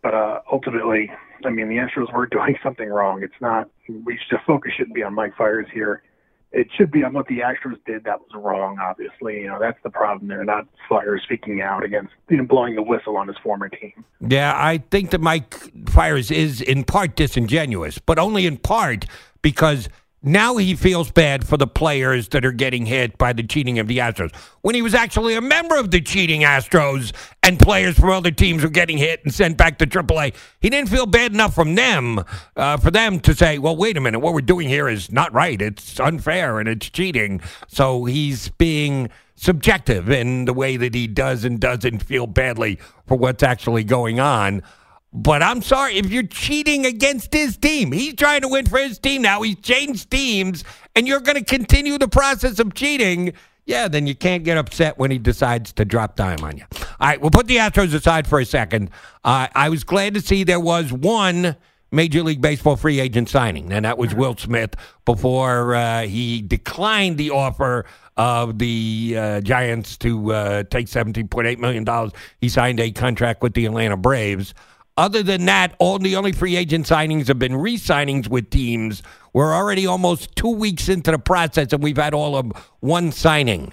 But 0.03 0.15
uh, 0.15 0.41
ultimately, 0.53 1.11
I 1.45 1.51
mean, 1.51 1.69
the 1.69 1.77
Astros 1.77 2.13
were 2.13 2.27
doing 2.31 2.57
something 2.63 2.89
wrong. 2.89 3.23
It's 3.23 3.41
not 3.41 3.69
we 3.89 4.19
the 4.31 4.39
focus 4.47 4.73
shouldn't 4.77 4.95
be 4.95 5.03
on 5.03 5.15
Mike 5.15 5.35
Fiers 5.37 5.67
here. 5.73 6.03
It 6.51 6.69
should 6.77 6.91
be 6.91 7.05
on 7.05 7.13
what 7.13 7.27
the 7.27 7.41
Astros 7.41 7.79
did. 7.85 8.05
That 8.05 8.21
was 8.21 8.31
wrong, 8.35 8.79
obviously. 8.81 9.41
You 9.43 9.49
know, 9.49 9.59
that's 9.61 9.79
the 9.83 9.91
problem 9.91 10.29
there, 10.29 10.43
not 10.45 10.67
Fiers 10.89 11.23
speaking 11.25 11.61
out 11.61 11.85
against, 11.85 12.15
you 12.31 12.39
know, 12.39 12.45
blowing 12.45 12.75
the 12.75 12.83
whistle 12.83 13.17
on 13.19 13.29
his 13.29 13.37
former 13.43 13.69
team. 13.69 14.05
Yeah, 14.27 14.55
I 14.57 14.79
think 14.91 15.11
that 15.11 15.21
Mike 15.21 15.55
Fiers 15.89 16.31
is 16.31 16.63
in 16.63 16.85
part 16.85 17.17
disingenuous, 17.17 17.99
but 17.99 18.19
only 18.19 18.47
in 18.47 18.57
part 18.57 19.05
because 19.43 19.89
now 20.23 20.57
he 20.57 20.75
feels 20.75 21.11
bad 21.11 21.47
for 21.47 21.57
the 21.57 21.67
players 21.67 22.29
that 22.31 22.45
are 22.45 22.53
getting 22.53 22.87
hit 22.87 23.17
by 23.19 23.33
the 23.33 23.43
cheating 23.43 23.79
of 23.79 23.87
the 23.87 23.99
Astros. 23.99 24.35
When 24.63 24.75
he 24.75 24.83
was 24.83 24.95
actually 24.95 25.35
a 25.35 25.41
member 25.41 25.77
of 25.77 25.91
the 25.91 26.01
cheating 26.01 26.41
Astros 26.41 27.13
and 27.43 27.59
players 27.59 27.99
from 27.99 28.11
other 28.11 28.33
teams 28.33 28.65
were 28.65 28.69
getting 28.69 28.99
hit 28.99 29.23
and 29.25 29.33
sent 29.33 29.57
back 29.57 29.79
to 29.79 29.87
AAA, 29.87 30.35
he 30.61 30.71
didn't 30.71 30.89
feel 30.89 31.07
bad 31.07 31.33
enough 31.33 31.55
from 31.55 31.77
them 31.77 32.25
uh, 32.57 32.77
for 32.79 32.91
them 32.91 33.21
to 33.21 33.35
say, 33.35 33.59
well, 33.59 33.77
wait 33.77 33.97
a 33.97 34.01
minute, 34.01 34.19
what 34.19 34.35
we're 34.35 34.41
doing 34.41 34.69
here 34.69 34.89
is 34.89 35.13
not 35.13 35.33
right. 35.33 35.63
It's 35.63 36.01
unfair 36.01 36.59
and 36.59 36.69
it's 36.69 36.91
cheating. 36.91 37.41
So 37.69 38.05
he's 38.05 38.49
being 38.49 39.11
subjective 39.37 40.11
in 40.11 40.47
the 40.47 40.53
way 40.53 40.77
that 40.77 40.95
he 40.95 41.07
does 41.07 41.45
and 41.45 41.61
doesn't 41.61 42.01
feel 42.03 42.27
badly 42.27 42.79
for 43.07 43.17
what's 43.17 43.45
actually 43.45 43.85
going 43.85 44.19
on. 44.19 44.63
But 45.13 45.43
I'm 45.43 45.63
sorry, 45.63 45.97
if 45.97 46.11
you're 46.11 46.27
cheating 46.27 46.85
against 46.85 47.33
his 47.33 47.57
team, 47.57 47.93
he's 47.93 48.15
trying 48.15 48.43
to 48.43 48.49
win 48.49 48.67
for 48.67 48.79
his 48.79 48.99
team 48.99 49.23
now. 49.23 49.41
He's 49.43 49.57
changed 49.57 50.11
teams, 50.11 50.65
and 50.95 51.09
you're 51.09 51.21
going 51.21 51.39
to 51.39 51.45
continue 51.45 51.97
the 51.97 52.09
process 52.09 52.59
of 52.59 52.75
cheating. 52.75 53.33
Yeah, 53.65 53.89
then 53.89 54.07
you 54.07 54.15
can't 54.15 54.45
get 54.45 54.59
upset 54.59 54.99
when 54.99 55.11
he 55.11 55.19
decides 55.19 55.73
to 55.75 55.85
drop 55.85 56.17
dime 56.17 56.43
on 56.43 56.59
you. 56.59 56.65
All 57.01 57.09
right, 57.09 57.21
we'll 57.21 57.31
put 57.31 57.47
the 57.47 57.57
Astros 57.57 57.95
aside 57.95 58.27
for 58.27 58.39
a 58.39 58.45
second. 58.45 58.91
Uh, 59.25 59.49
I 59.55 59.69
was 59.71 59.85
glad 59.85 60.15
to 60.15 60.21
see 60.21 60.45
there 60.45 60.61
was 60.61 60.93
one 60.93 61.57
Major 61.91 62.23
League 62.23 62.41
Baseball 62.43 62.77
free 62.77 63.01
agent 63.01 63.31
signing, 63.31 63.73
and 63.73 63.85
that 63.85 63.97
was 63.97 64.15
Will 64.15 64.37
Smith 64.37 64.75
before 65.07 65.75
uh, 65.75 66.03
he 66.03 66.43
declined 66.43 67.17
the 67.17 67.31
offer 67.31 67.87
of 68.19 68.59
the 68.59 69.15
uh, 69.17 69.41
Giants 69.41 69.97
to 69.99 70.33
uh, 70.33 70.63
take 70.65 70.87
$17.8 70.87 71.59
million. 71.59 72.13
He 72.41 72.49
signed 72.49 72.81
a 72.81 72.91
contract 72.91 73.43
with 73.43 73.55
the 73.55 73.65
Atlanta 73.65 73.97
Braves. 73.97 74.53
Other 74.99 75.23
than 75.23 75.45
that, 75.45 75.77
all 75.79 76.01
the 76.01 76.17
only 76.17 76.33
free 76.33 76.57
agent 76.57 76.87
signings 76.87 77.29
have 77.29 77.39
been 77.39 77.55
re-signings 77.55 78.29
with 78.29 78.51
teams. 78.51 79.01
We're 79.33 79.55
already 79.55 79.87
almost 79.87 80.35
two 80.35 80.51
weeks 80.51 80.89
into 80.89 81.13
the 81.13 81.21
process, 81.21 81.73
and 81.73 81.81
we've 81.81 81.97
had 81.97 82.15
all 82.15 82.35
of 82.35 82.51
one 82.81 83.13
signing. 83.13 83.73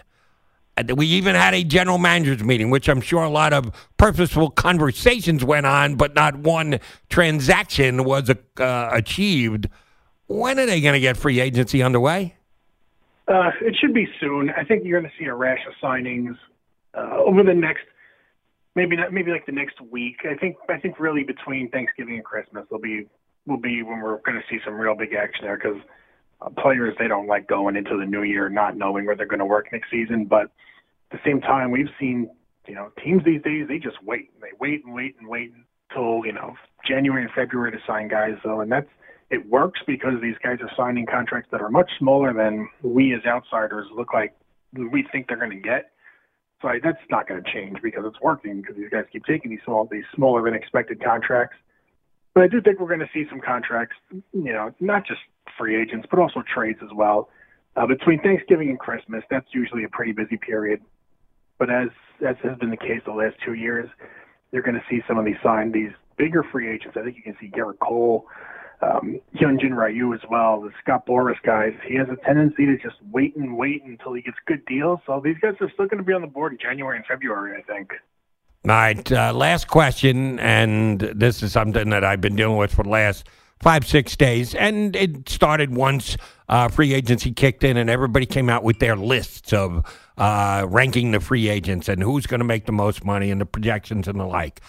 We 0.93 1.07
even 1.07 1.33
had 1.33 1.55
a 1.55 1.63
general 1.63 1.97
managers 1.97 2.43
meeting, 2.43 2.69
which 2.69 2.87
I'm 2.87 3.01
sure 3.01 3.23
a 3.23 3.29
lot 3.29 3.53
of 3.53 3.71
purposeful 3.97 4.51
conversations 4.51 5.43
went 5.43 5.65
on, 5.65 5.95
but 5.95 6.13
not 6.13 6.35
one 6.35 6.79
transaction 7.09 8.03
was 8.03 8.29
uh, 8.29 8.89
achieved. 8.91 9.67
When 10.27 10.59
are 10.59 10.67
they 10.67 10.79
going 10.79 10.93
to 10.93 10.99
get 10.99 11.17
free 11.17 11.39
agency 11.39 11.81
underway? 11.81 12.35
Uh, 13.27 13.49
it 13.61 13.75
should 13.81 13.95
be 13.95 14.07
soon. 14.19 14.51
I 14.51 14.63
think 14.63 14.83
you're 14.85 15.01
going 15.01 15.11
to 15.11 15.17
see 15.17 15.25
a 15.25 15.33
rash 15.33 15.65
of 15.67 15.73
signings 15.81 16.37
uh, 16.93 17.17
over 17.17 17.41
the 17.41 17.55
next 17.55 17.85
maybe 18.75 18.95
not 18.95 19.13
maybe 19.13 19.31
like 19.31 19.45
the 19.45 19.51
next 19.51 19.79
week. 19.81 20.17
I 20.29 20.35
think 20.35 20.57
I 20.69 20.77
think 20.77 20.99
really 20.99 21.23
between 21.23 21.69
Thanksgiving 21.69 22.15
and 22.15 22.23
Christmas 22.23 22.65
will 22.69 22.79
be 22.79 23.07
will 23.47 23.57
be 23.57 23.83
when 23.83 24.01
we're 24.01 24.17
going 24.17 24.39
to 24.39 24.43
see 24.49 24.59
some 24.65 24.75
real 24.75 24.95
big 24.95 25.13
action 25.13 25.45
there 25.45 25.57
because 25.57 25.81
uh, 26.41 26.49
players 26.61 26.95
they 26.99 27.07
don't 27.07 27.27
like 27.27 27.47
going 27.47 27.75
into 27.75 27.97
the 27.97 28.05
new 28.05 28.23
year 28.23 28.49
not 28.49 28.77
knowing 28.77 29.05
where 29.05 29.15
they're 29.15 29.25
going 29.25 29.39
to 29.39 29.45
work 29.45 29.67
next 29.71 29.89
season. 29.89 30.25
But 30.25 30.51
at 31.11 31.11
the 31.11 31.19
same 31.25 31.41
time, 31.41 31.71
we've 31.71 31.89
seen 31.99 32.29
you 32.67 32.75
know 32.75 32.91
teams 33.03 33.23
these 33.23 33.41
days 33.41 33.67
they 33.67 33.79
just 33.79 34.01
wait 34.03 34.29
they 34.41 34.49
wait 34.59 34.83
and 34.85 34.93
wait 34.93 35.15
and 35.19 35.27
wait 35.27 35.53
until 35.89 36.25
you 36.25 36.33
know 36.33 36.55
January 36.87 37.23
and 37.23 37.31
February 37.31 37.71
to 37.71 37.79
sign 37.87 38.07
guys 38.07 38.35
though, 38.43 38.61
and 38.61 38.71
that's 38.71 38.89
it 39.31 39.47
works 39.49 39.79
because 39.87 40.21
these 40.21 40.35
guys 40.43 40.59
are 40.61 40.69
signing 40.77 41.05
contracts 41.05 41.49
that 41.51 41.61
are 41.61 41.69
much 41.69 41.89
smaller 41.97 42.31
than 42.33 42.69
we 42.83 43.13
as 43.13 43.25
outsiders 43.25 43.87
look 43.95 44.13
like 44.13 44.35
we 44.73 45.07
think 45.11 45.27
they're 45.27 45.37
going 45.37 45.49
to 45.49 45.55
get. 45.55 45.91
I, 46.67 46.79
that's 46.83 46.97
not 47.09 47.27
going 47.27 47.43
to 47.43 47.51
change 47.51 47.77
because 47.81 48.03
it's 48.05 48.19
working 48.21 48.61
because 48.61 48.75
these 48.75 48.89
guys 48.89 49.05
keep 49.11 49.25
taking 49.25 49.51
these 49.51 49.59
small, 49.65 49.87
these 49.89 50.03
smaller 50.15 50.43
than 50.43 50.53
expected 50.53 51.03
contracts. 51.03 51.57
But 52.33 52.43
I 52.43 52.47
do 52.47 52.61
think 52.61 52.79
we're 52.79 52.87
going 52.87 52.99
to 52.99 53.09
see 53.13 53.25
some 53.29 53.39
contracts, 53.39 53.95
you 54.11 54.53
know, 54.53 54.73
not 54.79 55.05
just 55.05 55.21
free 55.57 55.81
agents, 55.81 56.07
but 56.09 56.19
also 56.19 56.43
trades 56.53 56.79
as 56.83 56.89
well. 56.93 57.29
Uh, 57.75 57.85
between 57.87 58.21
Thanksgiving 58.21 58.69
and 58.69 58.79
Christmas, 58.79 59.23
that's 59.29 59.47
usually 59.51 59.83
a 59.83 59.89
pretty 59.89 60.11
busy 60.11 60.37
period. 60.37 60.81
But 61.57 61.69
as 61.69 61.89
as 62.25 62.35
has 62.43 62.57
been 62.57 62.69
the 62.69 62.77
case 62.77 63.01
the 63.05 63.13
last 63.13 63.35
two 63.43 63.53
years, 63.53 63.89
you're 64.51 64.63
going 64.63 64.75
to 64.75 64.83
see 64.89 65.01
some 65.07 65.17
of 65.17 65.25
these 65.25 65.35
signed 65.43 65.73
these 65.73 65.91
bigger 66.17 66.43
free 66.43 66.69
agents. 66.73 66.97
I 66.97 67.03
think 67.03 67.17
you 67.17 67.23
can 67.23 67.35
see 67.39 67.49
Gerrit 67.49 67.79
Cole, 67.79 68.27
um, 68.81 69.19
Hyunjin 69.35 69.75
Ryu 69.75 70.13
as 70.13 70.21
well, 70.29 70.61
the 70.61 70.71
Scott 70.81 71.05
Boras 71.05 71.41
guys. 71.43 71.73
He 71.87 71.95
has 71.95 72.07
a 72.09 72.17
tendency 72.25 72.65
to 72.65 72.77
just 72.77 72.95
wait 73.11 73.35
and 73.35 73.57
wait 73.57 73.83
until 73.83 74.13
he 74.13 74.21
gets 74.21 74.37
good 74.45 74.65
deals. 74.65 74.99
So 75.05 75.21
these 75.23 75.37
guys 75.41 75.53
are 75.61 75.69
still 75.73 75.87
going 75.87 75.99
to 75.99 76.03
be 76.03 76.13
on 76.13 76.21
the 76.21 76.27
board 76.27 76.53
in 76.53 76.59
January 76.59 76.97
and 76.97 77.05
February, 77.05 77.57
I 77.57 77.61
think. 77.71 77.91
All 78.65 78.71
right, 78.71 79.11
uh, 79.11 79.31
last 79.31 79.67
question, 79.67 80.39
and 80.39 80.99
this 80.99 81.43
is 81.43 81.51
something 81.51 81.91
that 81.91 82.03
I've 82.03 82.21
been 82.21 82.35
dealing 82.35 82.57
with 82.57 82.73
for 82.73 82.81
the 82.81 82.89
last 82.89 83.27
five, 83.61 83.85
six 83.85 84.15
days, 84.15 84.55
and 84.55 84.95
it 84.95 85.29
started 85.29 85.75
once 85.75 86.17
uh, 86.49 86.67
free 86.67 86.93
agency 86.93 87.31
kicked 87.31 87.63
in, 87.63 87.77
and 87.77 87.89
everybody 87.89 88.25
came 88.25 88.49
out 88.49 88.63
with 88.63 88.79
their 88.79 88.95
lists 88.95 89.53
of 89.53 89.85
uh, 90.17 90.65
ranking 90.67 91.11
the 91.11 91.19
free 91.19 91.47
agents 91.47 91.87
and 91.87 92.01
who's 92.01 92.25
going 92.25 92.39
to 92.39 92.45
make 92.45 92.65
the 92.65 92.71
most 92.71 93.05
money 93.05 93.31
and 93.31 93.39
the 93.39 93.45
projections 93.45 94.07
and 94.07 94.19
the 94.19 94.25
like. 94.25 94.61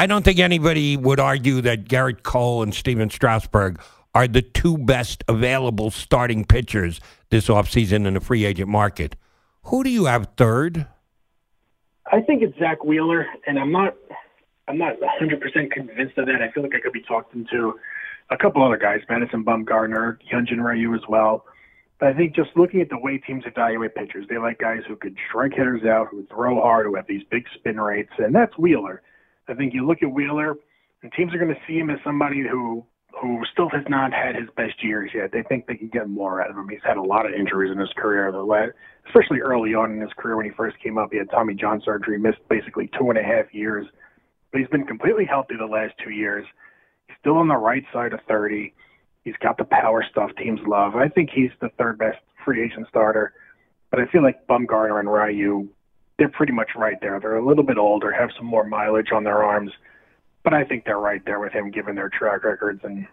I 0.00 0.06
don't 0.06 0.24
think 0.24 0.38
anybody 0.38 0.96
would 0.96 1.20
argue 1.20 1.60
that 1.60 1.84
Gerrit 1.84 2.22
Cole 2.22 2.62
and 2.62 2.74
Stephen 2.74 3.10
Strasburg 3.10 3.82
are 4.14 4.26
the 4.26 4.40
two 4.40 4.78
best 4.78 5.22
available 5.28 5.90
starting 5.90 6.46
pitchers 6.46 7.02
this 7.28 7.48
offseason 7.48 8.06
in 8.06 8.14
the 8.14 8.20
free 8.20 8.46
agent 8.46 8.70
market. 8.70 9.14
Who 9.64 9.84
do 9.84 9.90
you 9.90 10.06
have 10.06 10.28
third? 10.38 10.86
I 12.10 12.22
think 12.22 12.42
it's 12.42 12.58
Zack 12.58 12.82
Wheeler, 12.82 13.26
and 13.46 13.58
I'm 13.58 13.72
not 13.72 13.94
I'm 14.68 14.78
not 14.78 14.94
100% 15.20 15.70
convinced 15.70 16.16
of 16.16 16.24
that. 16.24 16.40
I 16.40 16.50
feel 16.50 16.62
like 16.62 16.74
I 16.74 16.80
could 16.80 16.94
be 16.94 17.02
talking 17.02 17.46
to 17.50 17.78
a 18.30 18.38
couple 18.38 18.64
other 18.64 18.78
guys, 18.78 19.00
Madison 19.06 19.44
Bumgarner, 19.44 20.16
Hyunjin 20.32 20.64
Ryu 20.64 20.94
as 20.94 21.02
well. 21.10 21.44
But 21.98 22.08
I 22.08 22.14
think 22.14 22.34
just 22.34 22.56
looking 22.56 22.80
at 22.80 22.88
the 22.88 22.96
way 22.96 23.18
teams 23.18 23.44
evaluate 23.44 23.94
pitchers, 23.94 24.24
they 24.30 24.38
like 24.38 24.60
guys 24.60 24.80
who 24.88 24.96
could 24.96 25.18
strike 25.28 25.52
hitters 25.52 25.84
out, 25.84 26.08
who 26.10 26.24
throw 26.24 26.58
hard, 26.62 26.86
who 26.86 26.94
have 26.94 27.06
these 27.06 27.24
big 27.30 27.44
spin 27.54 27.78
rates, 27.78 28.12
and 28.16 28.34
that's 28.34 28.56
Wheeler. 28.56 29.02
I 29.50 29.54
think 29.54 29.74
you 29.74 29.86
look 29.86 30.02
at 30.02 30.10
Wheeler, 30.10 30.54
and 31.02 31.12
teams 31.12 31.34
are 31.34 31.38
going 31.38 31.54
to 31.54 31.60
see 31.66 31.78
him 31.78 31.90
as 31.90 31.98
somebody 32.04 32.42
who 32.48 32.84
who 33.20 33.42
still 33.52 33.68
has 33.68 33.82
not 33.88 34.12
had 34.12 34.36
his 34.36 34.48
best 34.56 34.82
years 34.84 35.10
yet. 35.12 35.32
They 35.32 35.42
think 35.42 35.66
they 35.66 35.74
can 35.74 35.88
get 35.88 36.08
more 36.08 36.40
out 36.40 36.50
of 36.50 36.56
him. 36.56 36.68
He's 36.68 36.78
had 36.84 36.96
a 36.96 37.02
lot 37.02 37.26
of 37.26 37.32
injuries 37.32 37.72
in 37.72 37.78
his 37.78 37.92
career, 37.96 38.28
especially 39.06 39.40
early 39.40 39.74
on 39.74 39.92
in 39.92 40.00
his 40.00 40.12
career 40.16 40.36
when 40.36 40.46
he 40.46 40.52
first 40.52 40.78
came 40.78 40.96
up. 40.96 41.08
He 41.10 41.18
had 41.18 41.28
Tommy 41.30 41.54
John 41.54 41.82
surgery, 41.84 42.18
missed 42.18 42.38
basically 42.48 42.88
two 42.98 43.10
and 43.10 43.18
a 43.18 43.22
half 43.22 43.52
years, 43.52 43.86
but 44.52 44.60
he's 44.60 44.70
been 44.70 44.86
completely 44.86 45.24
healthy 45.24 45.54
the 45.58 45.66
last 45.66 45.94
two 46.02 46.10
years. 46.10 46.46
He's 47.08 47.16
still 47.20 47.36
on 47.36 47.48
the 47.48 47.56
right 47.56 47.84
side 47.92 48.12
of 48.12 48.20
30. 48.28 48.72
He's 49.24 49.36
got 49.42 49.58
the 49.58 49.64
power 49.64 50.04
stuff 50.08 50.30
teams 50.38 50.60
love. 50.66 50.94
I 50.94 51.08
think 51.08 51.30
he's 51.30 51.50
the 51.60 51.70
third 51.78 51.98
best 51.98 52.18
free 52.44 52.64
agent 52.64 52.86
starter, 52.88 53.34
but 53.90 54.00
I 54.00 54.06
feel 54.06 54.22
like 54.22 54.46
Bumgarner 54.46 55.00
and 55.00 55.12
Ryu 55.12 55.68
they're 56.20 56.28
pretty 56.28 56.52
much 56.52 56.72
right 56.76 57.00
there. 57.00 57.18
They're 57.18 57.38
a 57.38 57.44
little 57.44 57.64
bit 57.64 57.78
older, 57.78 58.12
have 58.12 58.28
some 58.36 58.44
more 58.44 58.62
mileage 58.62 59.10
on 59.10 59.24
their 59.24 59.42
arms, 59.42 59.72
but 60.44 60.52
I 60.52 60.64
think 60.64 60.84
they're 60.84 60.98
right 60.98 61.24
there 61.24 61.40
with 61.40 61.52
him 61.52 61.70
given 61.70 61.96
their 61.96 62.10
track 62.10 62.44
records. 62.44 62.82
And 62.84 63.06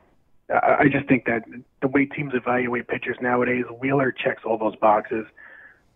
I 0.49 0.89
just 0.91 1.07
think 1.07 1.23
that 1.25 1.43
the 1.81 1.87
way 1.87 2.05
teams 2.05 2.33
evaluate 2.35 2.89
pitchers 2.89 3.15
nowadays, 3.21 3.63
Wheeler 3.79 4.11
checks 4.11 4.43
all 4.45 4.57
those 4.57 4.75
boxes. 4.75 5.25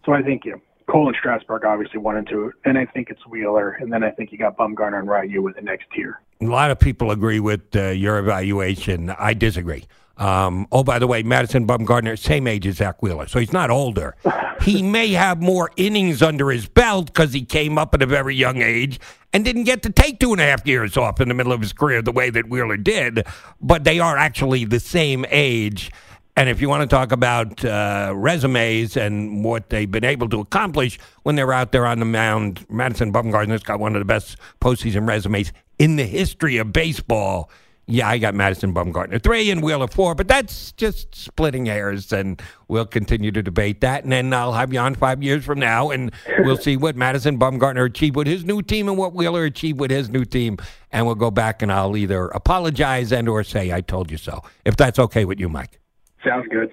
So 0.05 0.13
I 0.13 0.21
think 0.21 0.45
you 0.45 0.53
know, 0.53 0.61
Cole 0.89 1.07
and 1.07 1.15
Strasburg 1.19 1.65
obviously 1.65 1.99
one 1.99 2.15
and 2.15 2.25
two. 2.25 2.53
Then 2.63 2.77
I 2.77 2.85
think 2.85 3.09
it's 3.09 3.27
Wheeler, 3.27 3.71
and 3.71 3.91
then 3.91 4.05
I 4.05 4.11
think 4.11 4.31
you 4.31 4.37
got 4.37 4.57
Bumgarner 4.57 4.99
and 4.99 5.09
Ryu 5.09 5.41
with 5.41 5.55
the 5.55 5.61
next 5.61 5.87
tier. 5.93 6.21
A 6.39 6.45
lot 6.45 6.71
of 6.71 6.79
people 6.79 7.11
agree 7.11 7.41
with 7.41 7.75
uh, 7.75 7.89
your 7.89 8.19
evaluation. 8.19 9.09
I 9.09 9.33
disagree. 9.33 9.83
Um, 10.21 10.67
oh, 10.71 10.83
by 10.83 10.99
the 10.99 11.07
way, 11.07 11.23
Madison 11.23 11.65
Bumgarner, 11.65 12.17
same 12.17 12.45
age 12.45 12.67
as 12.67 12.75
Zack 12.75 13.01
Wheeler, 13.01 13.27
so 13.27 13.39
he's 13.39 13.51
not 13.51 13.71
older. 13.71 14.15
he 14.61 14.83
may 14.97 15.13
have 15.13 15.41
more 15.41 15.71
innings 15.77 16.21
under 16.21 16.51
his 16.51 16.67
belt 16.67 17.07
because 17.07 17.33
he 17.33 17.43
came 17.43 17.79
up 17.79 17.95
at 17.95 18.03
a 18.03 18.05
very 18.05 18.35
young 18.35 18.61
age 18.61 18.99
and 19.33 19.43
didn't 19.43 19.63
get 19.63 19.81
to 19.81 19.89
take 19.89 20.19
two 20.19 20.31
and 20.31 20.39
a 20.39 20.43
half 20.43 20.67
years 20.67 20.95
off 20.95 21.19
in 21.21 21.27
the 21.27 21.33
middle 21.33 21.51
of 21.51 21.59
his 21.59 21.73
career 21.73 22.03
the 22.03 22.11
way 22.11 22.29
that 22.29 22.49
Wheeler 22.49 22.77
did. 22.77 23.25
But 23.59 23.83
they 23.83 23.99
are 23.99 24.15
actually 24.15 24.63
the 24.63 24.79
same 24.79 25.25
age. 25.31 25.89
And 26.37 26.49
if 26.49 26.61
you 26.61 26.69
want 26.69 26.87
to 26.87 26.95
talk 26.95 27.11
about 27.11 27.65
uh, 27.65 28.13
resumes 28.15 28.95
and 28.97 29.43
what 29.43 29.71
they've 29.71 29.89
been 29.89 30.05
able 30.05 30.29
to 30.29 30.39
accomplish 30.39 30.99
when 31.23 31.35
they're 31.35 31.51
out 31.51 31.71
there 31.71 31.87
on 31.87 31.97
the 31.97 32.05
mound, 32.05 32.63
Madison 32.69 33.11
Bumgarner's 33.11 33.63
got 33.63 33.79
one 33.79 33.95
of 33.95 33.99
the 33.99 34.05
best 34.05 34.37
postseason 34.61 35.07
resumes 35.07 35.51
in 35.79 35.95
the 35.95 36.05
history 36.05 36.57
of 36.57 36.71
baseball 36.71 37.49
Yeah, 37.87 38.07
I 38.07 38.19
got 38.19 38.35
Madison 38.35 38.73
Bumgarner 38.73 39.21
three 39.21 39.49
and 39.51 39.61
Wheeler 39.61 39.87
four, 39.87 40.15
but 40.15 40.27
that's 40.27 40.71
just 40.73 41.13
splitting 41.13 41.65
hairs, 41.65 42.13
and 42.13 42.41
we'll 42.67 42.85
continue 42.85 43.31
to 43.31 43.43
debate 43.43 43.81
that. 43.81 44.03
And 44.03 44.11
then 44.13 44.33
I'll 44.33 44.53
have 44.53 44.71
you 44.71 44.79
on 44.79 44.95
five 44.95 45.21
years 45.21 45.43
from 45.43 45.59
now, 45.59 45.89
and 45.89 46.11
we'll 46.39 46.57
see 46.57 46.77
what 46.77 46.95
Madison 46.95 47.37
Bumgarner 47.37 47.85
achieved 47.85 48.15
with 48.15 48.27
his 48.27 48.45
new 48.45 48.61
team 48.61 48.87
and 48.87 48.97
what 48.97 49.13
Wheeler 49.13 49.43
achieved 49.43 49.79
with 49.79 49.91
his 49.91 50.09
new 50.09 50.23
team, 50.23 50.57
and 50.91 51.05
we'll 51.05 51.15
go 51.15 51.31
back 51.31 51.61
and 51.61 51.71
I'll 51.71 51.97
either 51.97 52.27
apologize 52.27 53.11
and 53.11 53.27
or 53.27 53.43
say 53.43 53.73
I 53.73 53.81
told 53.81 54.09
you 54.09 54.17
so, 54.17 54.41
if 54.63 54.77
that's 54.77 54.99
okay 54.99 55.25
with 55.25 55.39
you, 55.39 55.49
Mike. 55.49 55.79
Sounds 56.23 56.47
good. 56.49 56.69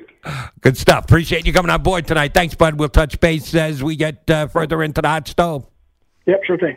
Good 0.60 0.76
stuff. 0.76 1.04
Appreciate 1.04 1.46
you 1.46 1.52
coming 1.54 1.70
on 1.70 1.82
board 1.82 2.06
tonight. 2.06 2.34
Thanks, 2.34 2.54
bud. 2.54 2.78
We'll 2.78 2.90
touch 2.90 3.18
base 3.18 3.54
as 3.54 3.82
we 3.82 3.96
get 3.96 4.28
uh, 4.30 4.46
further 4.46 4.82
into 4.82 5.00
the 5.00 5.08
hot 5.08 5.26
stove. 5.26 5.66
Yep, 6.26 6.44
sure 6.44 6.58
thing. 6.58 6.76